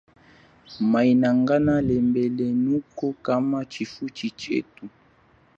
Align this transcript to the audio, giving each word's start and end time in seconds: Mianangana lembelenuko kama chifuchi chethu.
Mianangana 0.91 1.73
lembelenuko 1.87 3.05
kama 3.25 3.59
chifuchi 3.65 4.27
chethu. 4.39 4.85